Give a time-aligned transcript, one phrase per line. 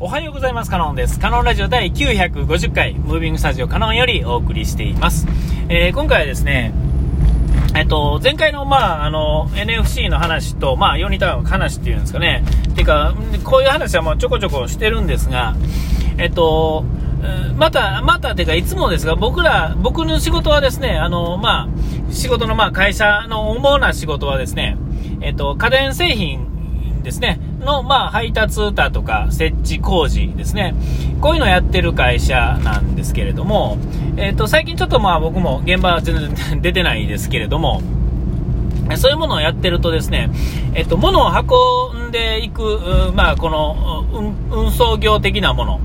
[0.00, 0.70] おはようございます。
[0.72, 1.20] カノンです。
[1.20, 5.28] カノンラジオ第950回、ムービングスタジオカノンよりお送りしています。
[5.68, 6.74] えー、今回はですね、
[7.76, 12.42] えっと、前回の、まあ、あの、NFC の話と、まあ、ヨニタウン話っていうんですかね。
[12.74, 13.14] ていうか、
[13.44, 15.54] こういう話はもうちょこちょこしてるんですが、
[16.18, 16.84] えっと、
[17.56, 24.76] また、また、ていうか、いつもですが、僕ら、僕の仕事はですね、あの、まあ、仕事の、まあ、会社の主な仕事はですね、
[25.20, 30.74] えっと、家電製品ですね、の、まあ、配達だとか、設置工事ですね。
[31.20, 33.78] こういうのをやってる会社なんですけれども、
[34.16, 37.82] えっ、と、最近ちょっとまあ僕も現場は全然 出てないですけれども、
[38.96, 40.30] そういうものをやってるとですね、
[40.74, 44.04] えっと、物を運んでいく、まあ、この、
[44.50, 45.80] 運送業的なもの。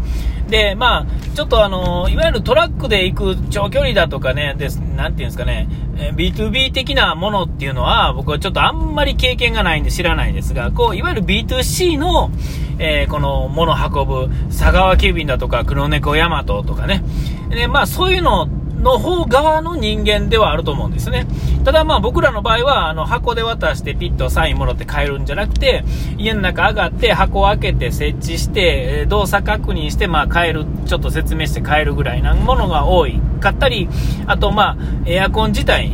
[0.50, 5.68] で、まあ、ちょっとあの、いわゆるトラックで行く長距離だとかね、です、なていうんですかね、
[6.16, 12.32] B2B 的なものっていうのは、僕はちょっとあんまり経験がないんで知らないんですが、こう、いわゆる B2C の、
[12.80, 17.04] えー、この物運ぶ、佐川急便だとか、黒猫ヤマトとかね、
[17.50, 18.48] で、まあ、そういうの
[18.82, 21.28] の方側の人間ではあると思うんですね。
[21.66, 25.84] ただまあ僕らの場合は、あの箱で渡してピッとサインもらって帰るんじゃなくて、
[26.18, 33.90] 家の中上がって箱を開けて設置して、動作確認してまあ帰る、ちょっと説明して帰るぐらいなものが多いかったり、
[34.28, 35.92] あとまあエアコン自体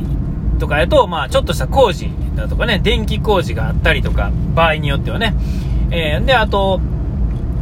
[0.60, 5.36] とかやと、まあちょっとした工事だとかね、電気工事があったりとか、場合によってはね。
[5.92, 6.82] えー、で、あと、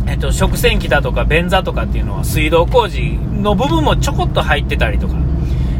[0.07, 5.15] えっと、食洗機だとか便座とかっていうのは水道工事の部分もちょこっと入ってたりとか、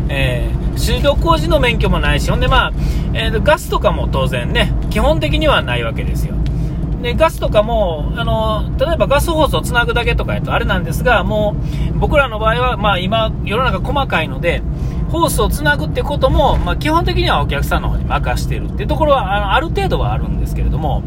[0.10, 2.74] えー、水道工事の免許もないし、ほんでまあ、
[3.14, 6.36] えー、ガスとかも当然ね、基本的にはないわけですよ。
[7.02, 11.56] で、ガスとかも、あの、例えばガスホースをつなぐだけとかやとあれなんですが、も
[11.94, 14.62] う、僕らの場合は、まあ今、世の中細かいので、
[15.10, 21.04] ホースをつなぐってことも、まあ基本的にはお客さんの方に任してるっていうところは、あのある程度はあるんですけれども、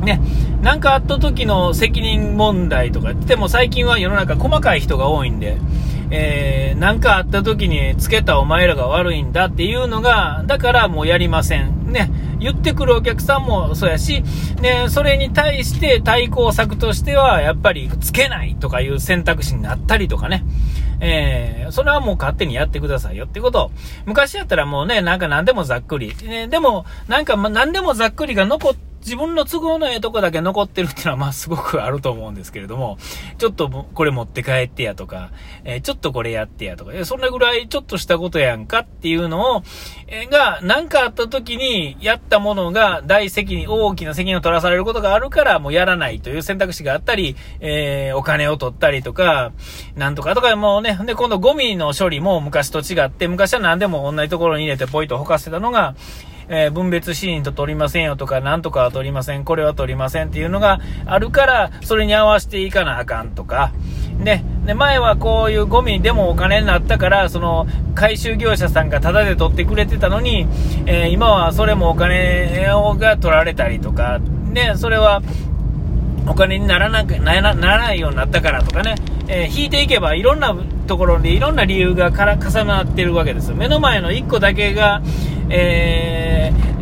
[0.00, 0.20] ね、
[0.62, 5.58] なんかあった時の責任問題とか言っても最近は世の中細かい人が多いんで、
[6.10, 11.92] えー、なんかあった時につけたお前らが悪いんだっていうのが、だからもうやりません。
[11.92, 14.22] ね、言ってくるお客さんもそうやし、
[14.60, 20.44] ね、それに対して対抗策としては、やっぱりつけないとかいう選択肢になったりとかね。
[21.00, 23.70] えー、それはもう勝手にやってくださいよってこと。
[24.04, 26.14] 昔やったらもうね、なんか何でもざっくり。
[26.24, 32.98] ね、でも、なんか何でもざっくりが残って、自分の都合のええとこだけ残ってるっていうのは、まあ、すごくあると思うんですけれども、
[33.38, 35.30] ちょっとこれ持って帰ってやとか、
[35.64, 39.62] えー、ちょっとこれやってやとか、そんなぐらいちょっとしたことやんかっていうのを、
[40.06, 49.52] えー、が、何かあった時にやったものが大責任、大きな責任を取らされることがあるから、もうやらないという選択肢があったり、えー、お金を取ったりとか、
[49.96, 55.94] なんとかとか、もうね、で、今度ゴミの処理も昔と違って、昔は何でも同じところに入れてポイとほかせたのが、
[56.48, 63.72] えー、分別シーンと取りませんよとか、なんとかは取りません、これは取りませんっていうのがあるから、それに合わせていかなあかんとか、
[64.18, 70.46] ね、で、前はこういうゴミでもお金になったから、その、回収業者さんがタダで取ってくれてたのに、
[70.86, 72.66] えー、今はそれもお金
[72.98, 74.18] が取られたりとか、
[74.52, 75.22] ね、それは、
[76.28, 78.96] お金にならなくならないようになったからとかね、
[79.28, 80.54] えー、引いていけばいろんな
[80.86, 83.54] ところでいろんな理由がから重なってるわけです。
[83.54, 85.02] 目の前の1個だけが、
[85.48, 86.17] えー、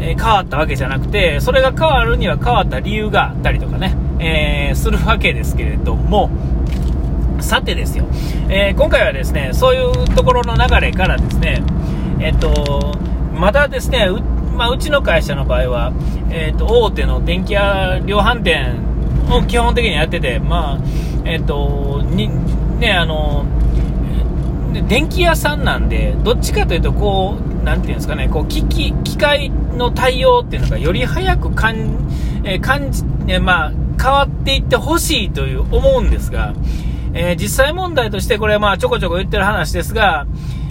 [0.07, 6.31] え変わったわけじゃなくて、それが変わるには変わった理由があったりとかね、えー、するわけですけれども、
[7.41, 8.07] さてですよ、
[8.49, 11.63] えー、今回はですね、そういうところの流れからですね、
[12.21, 12.97] えっと、
[13.35, 14.23] まだですね、う,、
[14.57, 15.93] まあ、うちの会社の場合は、
[16.31, 18.79] えっと、大手の電気屋量販店
[19.29, 20.79] を基本的にやってて、まあ、
[21.25, 22.31] えっと、に、
[22.79, 23.45] ね、あの、
[24.89, 31.99] 電気屋さんなんで、どっちかというと、こう、なんていうんですかね、こう、機器、機械の対応っていうのがより早く感、
[32.45, 36.55] え、感じ、え、まあ、変わっていってほしいという思うんですが、
[37.13, 40.29] えー、実際問題としてこれはまあちょこちょこ言ってる話ですが、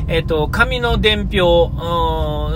[0.07, 1.69] えっ、ー、と、紙の伝票、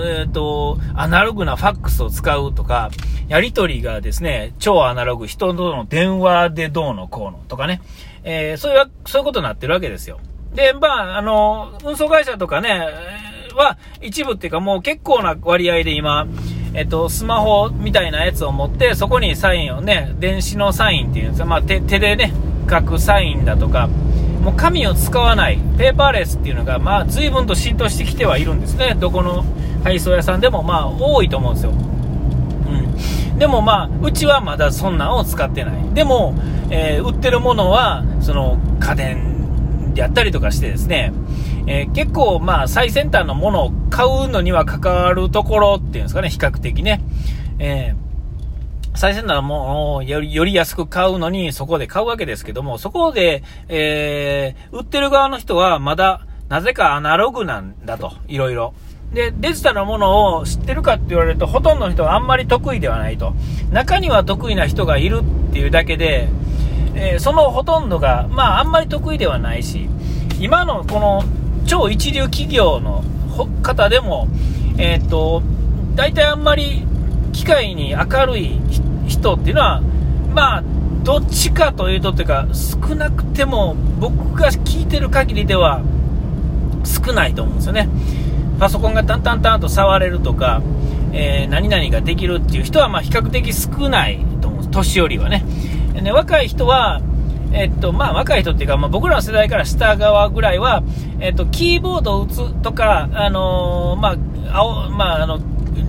[0.05, 2.91] えっ、ー、と、アナログなファックスを使うとか、
[3.27, 7.81] やり取りがですね、超アナログ、人との電話でどうのこうのとかね、
[8.23, 10.19] え、そういう、そういうことになってるわけですよ。
[10.53, 12.87] で、まあ、あの、運送会社とかね、
[13.59, 16.27] は一部っていうかもう結構な割合で今、
[16.73, 21.45] えっと、スマホみたいなやつを持って、そこにサインをね、電子のサインっていうんですよ。
[21.45, 22.33] まあ、手でね、
[22.69, 23.87] 書くサインだとか、
[24.41, 28.95] もう紙を使わない、ペーパーレスっていうのが、まあ、随分と浸透してきてはいるんですね。
[28.97, 29.43] どこの
[29.83, 31.71] 配送屋さんでも、まあ、多いと思うんですよ。
[31.71, 33.37] うん。
[33.39, 35.93] でもまあ、うちはまだそんなんを使ってない。
[35.93, 36.35] でも、
[36.69, 39.28] えー、売ってるものは、その、家電
[39.99, 41.11] であったりとかしてですね、
[41.67, 47.01] えー、結構まあ、最先端のものを買うのには関わるところっていうんですかね、比較的ね。
[47.59, 48.09] えー
[48.95, 58.73] 最先端のものをよりより安く買うのにそこで買うわけですけども、そこで、えー、売ってる側の人はまだなぜかアナログなんだと、いろいろ。
[59.13, 63.33] で、デジタルのものを知ってるかって言われると、ほとんどの人はあんまり得意ではないと。
[63.71, 66.27] 中には得意な人がいるっていうだけで、
[66.99, 69.87] えー、そのほとんどが、まあ、あんまり得意ではないし、
[70.39, 71.23] 今のこの
[71.65, 73.03] 超一流企業の
[73.63, 74.27] 方でも、
[74.77, 75.41] えー、っと、
[75.95, 76.83] 大体あんまり
[77.31, 78.59] 機械に明るい
[79.07, 79.81] 人っていうのは、
[80.33, 80.63] まあ、
[81.03, 85.81] どっちかというとっていうか、少なくても僕が聞いてる限りでは
[86.83, 87.87] 少ないと思うんですよね。
[88.59, 90.61] パソコンがタンタンタンと触れるとか、
[91.13, 95.45] えー、何々ができるっていう人はま比較的少ないと思うんです年寄りはね。
[95.99, 97.01] でね若い人は、
[97.51, 100.81] えっと、まあ、若い人っていうか、まあ、僕らの世代から下側ぐらいは、
[101.19, 104.15] えっと、キーボードを打つとか、あのー、ま
[104.51, 105.39] あ、青、まあ、あの、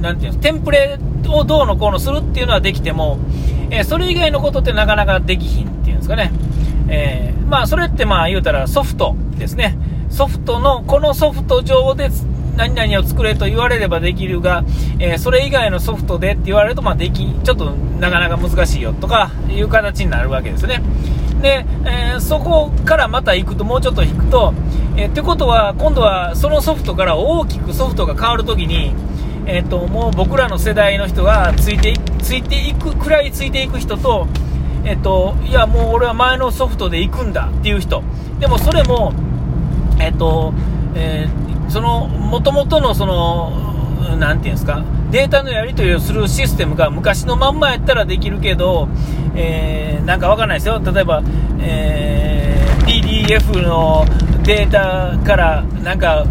[0.00, 0.98] なんていうの、テンプレ
[1.28, 3.18] をどうのこうのするっていうのはできても、
[3.70, 6.32] えー、それ以外のことってなかなかできひんっていうんですかね。
[6.88, 9.76] えー、まあ、それってまあ、言うたらソフトですね。
[10.08, 12.10] ソフトの、このソフト上で
[12.60, 14.64] 何々を作れと言われればできるが、
[14.98, 20.82] えー、それ以外のソフトでって言われると、まあ、でき、ちょっとなかなか難しいよとかいう形になるわけですね。
[21.40, 24.52] で、えー、そこからまた行くと、もうちょっと引くと、
[24.98, 28.94] えー、ってことは、今度はそのソフトから大きくソフトが変わるときに、
[29.46, 34.28] えーと、もう僕らの世代の人がついてついていくくらいついていく人と,、
[34.84, 38.02] えーと、いやもう俺は前のソフトで行くんだっていう人
[38.38, 39.14] でもそれも、
[39.98, 40.52] えーと
[40.94, 43.70] えー、そのもともとのその
[44.18, 48.88] なんていうんですかデータのやり取りをするシステムが昔のまんまやったらできるけど、
[49.34, 50.80] えー、なんかわかんないですよ。
[50.80, 51.22] 例えば、
[51.60, 54.04] えー、PDF の
[54.44, 56.26] データからなんか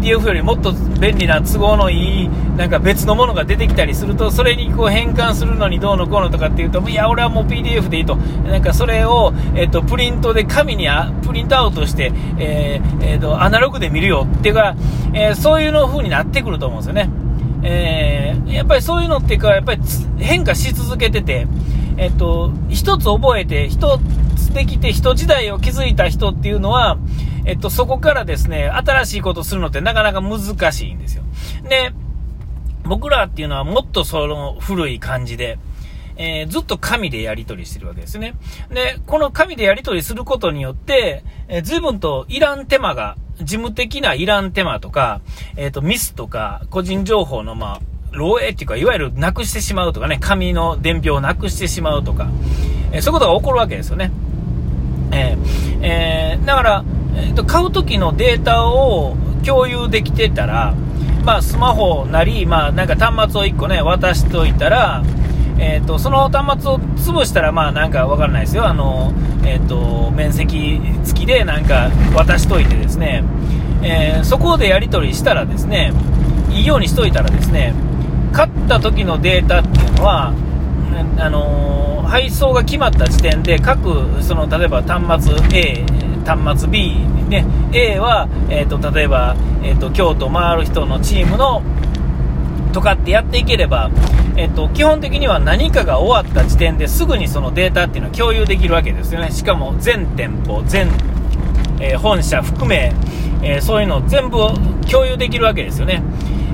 [0.00, 8.16] PDF よりもっと便利な都合のいいなんか別のものが出てきたりするとそれにこう変換するのにどうのこうのとかっていうといや俺はもう PDF でいいと。
[8.16, 14.76] なんかそれを、えっと、プリントで紙にあプリントアウトして、えーえーと、アナログで見るよっていうか、
[15.12, 17.10] えー、そういうの風になってくると思うんですよね、
[17.62, 19.82] えー、やっぱりそういうのっていうかやっぱり
[20.18, 21.46] 変化し続けてて
[21.96, 24.00] えっと、一つ覚えて、一
[24.36, 26.98] つできて、一時代を築いた人っていうのは、
[27.44, 31.22] えっと、そこからですね、新しいことするのってなかなか難しいんですよ。
[31.68, 31.92] で、
[32.84, 35.58] 僕らっていうのはもっとその古い感じで、
[36.16, 38.34] えー、ずっと紙でやり取りしてるわけですね。
[38.70, 45.20] で、この紙でやり取りすることによって、えー、随分といらん手間が、事務的ないらん手間とか、
[45.56, 47.80] えっ、ー、と、ミスとか、個人情報の、ま
[48.12, 52.28] あ、漏洩っていうか、いわゆるなくしてしまうとかね、紙の伝票をなくしてしまうとか、
[52.92, 54.12] えー、そういうことが起こるわけですよね。
[55.10, 56.84] えー、えー、だから、
[57.16, 60.74] えーと、買う時のデータを共有できてたら、
[61.24, 65.02] まあ、スマホなり、まあ、なんか端末を1個ね、渡しといたら、
[65.58, 69.12] えーと、その端末を潰したら、まあ、なんかわからないですよ、あの、
[69.44, 73.24] えーと、面積付きでなんか渡しといてですね、
[73.82, 75.92] えー、そこでやり取りしたらですね、
[76.50, 77.74] いいようにしといたらですね、
[78.32, 80.34] 買った時のデータっていうのは、
[81.18, 85.84] あのー、配送が決まった時点で各その例えば端末 A
[86.24, 86.96] 端末 B、
[87.28, 91.62] ね、A は、えーと、例えば、えーと、京都回る人のチームの
[92.72, 93.90] とかってやっていければ、
[94.36, 99.30] えーと、基本的には何かが終わった時点ですぐにそのデータっていうのは共有できるわけですよね。
[99.30, 100.88] しかも全店舗全、
[101.80, 102.92] えー、本社含め、
[103.42, 104.38] えー、そういうの全部
[104.90, 106.02] 共有できるわけですよね。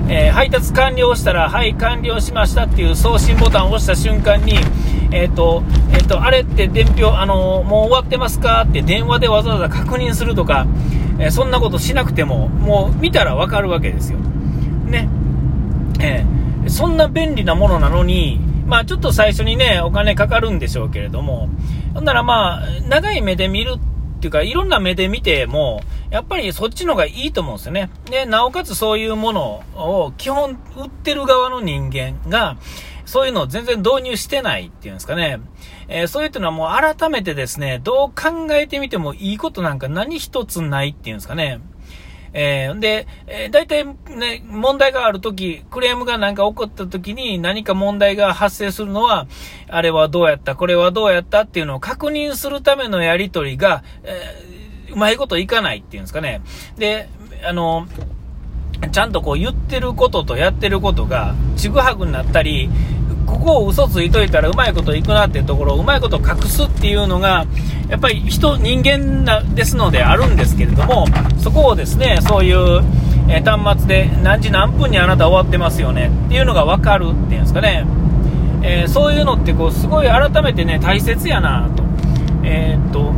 [0.09, 4.55] えー、配達完了したら、はい、完了しましたっていう送信ボタンを押した瞬間に、
[5.11, 5.63] えっ、ー、と、
[5.93, 10.65] えっ、ー、と、あれって伝票、あのもう終わってますかって電話でわざわざ確認するとか、
[11.19, 14.19] えそんなことしなくても、もう見たらわかるわけですよ。
[14.19, 15.09] ね。
[15.99, 16.25] え
[16.67, 21.49] そんな便利なものなのに、まあちょっと最初にね、お金かかるんでしょうけれども、
[21.93, 27.89] ほんならまあ、長い目で見るっていうか、いろんな目で見ても、やっぱりそっちの方がいいと思うんですよね。
[28.09, 32.55] で、なおかつそういうものを基本売ってる側の人間が、
[33.11, 35.41] そういうのを全然導入してないっていうんですかね。
[35.89, 41.59] えー、そういうのはもう改めてですね、どう考えてみてもいいことなんか何一つないっていうんですかね。
[42.31, 49.27] えー、で、えー、大体ね、問題があるとき、クレームがなんか起こったときに何か問題が発生するのは、
[49.67, 56.41] あれはどうやった、これはどうやったっていうのを確認するためのやりとりが、えー、うまいこといかないっていうんですかね。
[56.77, 57.09] で、
[57.43, 57.87] あの、
[58.89, 62.69] ちゃんとこう言ってることとやってることがちぐはぐになったり、
[63.25, 67.45] ここを嘘ついといたらうまいこといくなっていうところをうまいこと隠すっていうのが、
[67.89, 71.05] やっぱり人、人間なですのであるんですけれども、
[71.39, 72.81] そこをですね、そういう、
[73.29, 77.85] え端末で何時何分にあなた終わってますよねっていうのが分かるっていうんですかね。
[78.63, 81.83] えー、そういうのってこうすごい改めてね大切やなと,、
[82.43, 83.11] えー、っと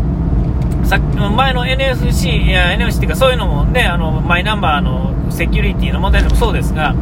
[0.88, 6.96] さ前の NFC いや NFC っていうかそういうのもねあのマイナンバーのセキュリティの問題でもそうですが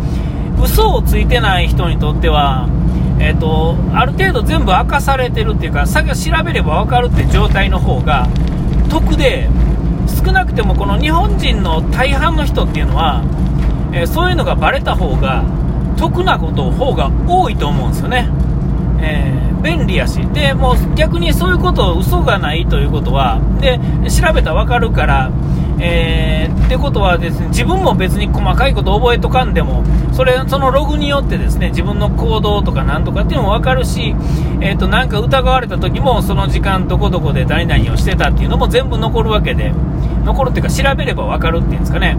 [0.61, 2.67] 嘘をついてない人にとっては
[3.23, 8.27] えーと、ある程度全部明かされてるっていうかさ調べれば分かるって状態の方が
[8.89, 9.47] 得で
[10.25, 13.23] 少なくてもこの日本人の大半の人っていうのは、
[13.93, 15.45] えー、そういうのがバレた方が
[15.97, 18.27] 得なこと方が多いと思うんですよね、
[19.01, 20.25] えー、便利やし。
[20.29, 25.31] でもう逆にそういうこと嘘がないということはで調べたら分かるから
[25.83, 29.83] えー、ってことはですね自分も別に細かいこと覚えとかんでも
[30.13, 34.15] それそのログによってですね自分の行動とかなんとかっていうのも分かるし、
[34.61, 39.73] えーと、なんか疑われた時もその時間どこどこで何々をしてたっていうのも全部残るわけで
[40.23, 42.15] 残るっていうか調べれば分かるっていうんですかね、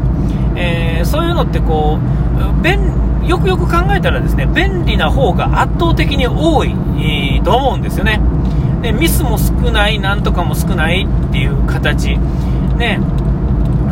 [0.56, 2.80] えー、そういうのってこう便
[3.28, 8.20] よくよく考えたらですね便利な方が圧倒的に多い、えー、と思うんですよね。
[8.82, 12.18] でミスも少ないなんとかも少ないっていう形。
[12.76, 12.98] ね。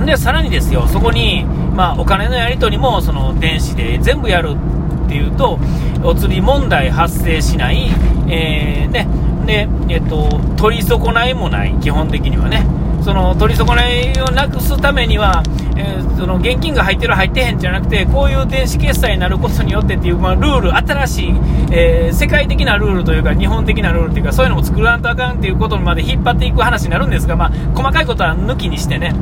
[0.05, 1.45] で、さらにですよ、そこに、
[1.75, 4.57] まあ、お金のやり取りも、その、電子で全部やる
[5.05, 5.59] っていうと、
[6.03, 7.91] お釣り問題発生しない、
[8.29, 9.09] えー、ね、
[9.47, 12.67] で、えっと、取り損ないもない、基本的にはね。
[13.03, 15.43] その取り損ないをなくすためには、
[15.77, 21.35] えー、その現金が入ってる、入ってへんじゃなくて、こういう電子決済になることによってっていう、まあ、ルール、新しい、
[21.73, 29.15] えー、世界的なルールというか、日本的なルールというか、そういうのも作らんとあかんっていうことまで引っ張っていく話になるんですが、まあ、細かいことは抜きにしてね、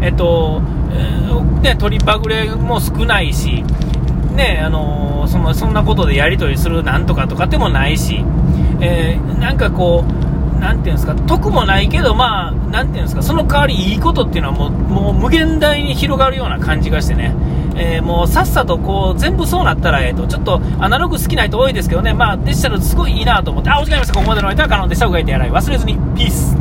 [0.00, 3.64] えっと、えー、ね、取りパグレも少ないし、
[4.34, 8.24] ね、あのー、そのそんなことでやり取りするなんとかとかでもないし、
[8.80, 10.25] えー、なんかこう、
[10.60, 17.34] なんていうんですか、得もないけど、まあ、なんていうんですか、その代わりいいことっていうのはもう、もう無限大に広がるような感じがしてね、
[17.76, 24.14] えー、もうさっさとこう、全部そうなったら、えっ、ー、と、ちょっとアナログ好きな人多いですけどね、まあ、デジタルすごいいいなと思って、あ、お時間ありました。
[24.14, 25.06] ここまでの間は可能でした。
[25.06, 25.50] うがいてやらい。
[25.50, 25.94] 忘れずに。
[26.16, 26.54] ピース。